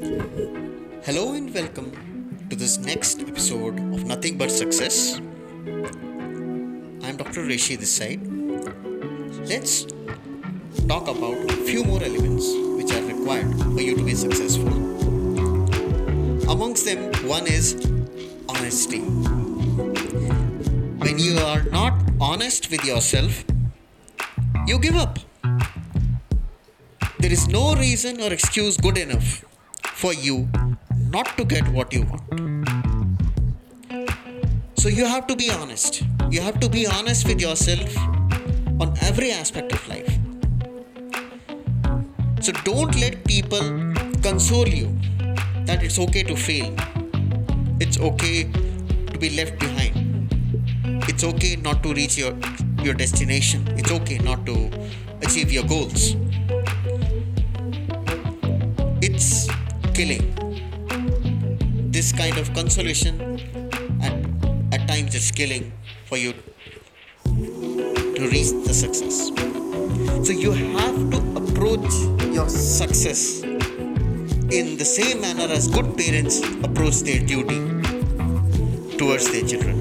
Hello 0.00 1.34
and 1.34 1.52
welcome 1.52 1.92
to 2.48 2.56
this 2.56 2.78
next 2.78 3.20
episode 3.20 3.78
of 3.78 4.06
Nothing 4.06 4.38
But 4.38 4.50
Success. 4.50 5.18
I'm 7.04 7.18
Dr. 7.18 7.44
Rishi 7.44 7.76
this 7.76 7.92
side. 7.92 8.26
Let's 9.44 9.84
talk 10.88 11.06
about 11.06 11.36
a 11.50 11.56
few 11.68 11.84
more 11.84 12.02
elements 12.02 12.48
which 12.78 12.94
are 12.94 13.02
required 13.02 13.54
for 13.60 13.82
you 13.82 13.94
to 13.94 14.02
be 14.02 14.14
successful. 14.14 14.72
Amongst 16.50 16.86
them, 16.86 17.12
one 17.28 17.46
is 17.46 17.74
honesty. 18.48 19.00
When 21.04 21.18
you 21.18 21.36
are 21.40 21.64
not 21.64 21.92
honest 22.18 22.70
with 22.70 22.86
yourself, 22.86 23.44
you 24.66 24.78
give 24.78 24.96
up. 24.96 25.18
There 27.18 27.30
is 27.30 27.48
no 27.48 27.74
reason 27.74 28.22
or 28.22 28.32
excuse 28.32 28.78
good 28.78 28.96
enough 28.96 29.44
for 30.00 30.14
you 30.14 30.48
not 31.14 31.26
to 31.36 31.44
get 31.44 31.68
what 31.68 31.92
you 31.92 32.02
want. 32.10 32.22
So 34.78 34.88
you 34.88 35.04
have 35.04 35.26
to 35.26 35.36
be 35.36 35.50
honest. 35.50 36.02
You 36.30 36.40
have 36.40 36.58
to 36.60 36.70
be 36.70 36.86
honest 36.86 37.28
with 37.28 37.38
yourself 37.38 37.96
on 38.80 38.94
every 39.02 39.30
aspect 39.30 39.74
of 39.74 39.88
life. 39.88 40.08
So 42.40 42.52
don't 42.64 42.98
let 42.98 43.22
people 43.26 43.60
console 44.22 44.66
you 44.66 44.88
that 45.66 45.82
it's 45.82 45.98
okay 45.98 46.22
to 46.22 46.34
fail. 46.34 46.74
It's 47.78 48.00
okay 48.00 48.44
to 48.44 49.18
be 49.18 49.30
left 49.36 49.58
behind. 49.58 50.32
It's 51.10 51.24
okay 51.24 51.56
not 51.56 51.82
to 51.82 51.92
reach 51.92 52.16
your 52.16 52.32
your 52.82 52.94
destination. 52.94 53.68
It's 53.76 53.92
okay 54.00 54.16
not 54.30 54.46
to 54.46 54.56
achieve 55.20 55.52
your 55.52 55.64
goals. 55.64 56.16
Killing. 60.00 60.24
This 61.92 62.10
kind 62.10 62.38
of 62.38 62.52
consolation 62.54 63.14
at, 64.00 64.14
at 64.72 64.88
times 64.88 65.14
is 65.14 65.30
killing 65.30 65.72
for 66.06 66.16
you 66.16 66.32
to 68.18 68.22
reach 68.32 68.50
the 68.66 68.72
success. 68.72 69.28
So 70.26 70.32
you 70.32 70.52
have 70.52 70.96
to 71.14 71.18
approach 71.40 71.92
your 72.32 72.48
success 72.48 73.42
in 73.42 74.78
the 74.78 74.86
same 74.86 75.20
manner 75.20 75.52
as 75.52 75.68
good 75.68 75.94
parents 75.98 76.40
approach 76.68 77.00
their 77.08 77.20
duty 77.20 77.60
towards 78.96 79.30
their 79.32 79.46
children. 79.46 79.76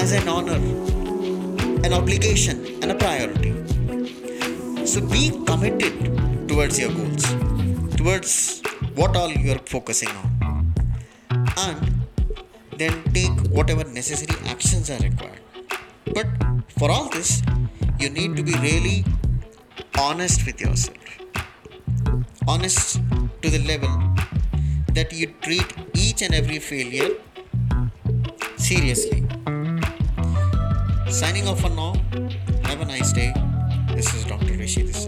As 0.00 0.10
an 0.10 0.26
honor, 0.28 0.60
an 1.86 1.92
obligation, 1.92 2.66
and 2.82 2.90
a 2.90 2.96
priority. 2.96 3.52
So 4.84 5.00
be 5.00 5.30
committed 5.46 6.48
towards 6.48 6.76
your 6.80 6.92
goals, 6.92 7.49
towards 8.00 8.62
what 8.94 9.14
all 9.14 9.30
you 9.30 9.52
are 9.52 9.62
focusing 9.66 10.08
on, 10.20 10.74
and 11.64 11.80
then 12.78 12.94
take 13.12 13.38
whatever 13.56 13.84
necessary 13.84 14.36
actions 14.52 14.88
are 14.94 15.00
required. 15.00 15.42
But 16.14 16.28
for 16.78 16.90
all 16.90 17.10
this, 17.10 17.42
you 17.98 18.08
need 18.08 18.36
to 18.36 18.42
be 18.42 18.54
really 18.68 19.04
honest 19.98 20.46
with 20.46 20.60
yourself. 20.60 20.96
Honest 22.48 23.00
to 23.42 23.50
the 23.50 23.62
level 23.72 23.94
that 24.94 25.12
you 25.12 25.26
treat 25.42 25.76
each 25.94 26.22
and 26.22 26.34
every 26.34 26.58
failure 26.58 27.10
seriously. 28.56 29.26
Signing 31.20 31.46
off 31.46 31.60
for 31.60 31.74
now. 31.82 31.92
Have 32.64 32.80
a 32.80 32.86
nice 32.86 33.12
day. 33.12 33.34
This 33.94 34.14
is 34.14 34.24
Dr. 34.24 34.54
Rishi 34.54 34.82
this. 34.82 35.06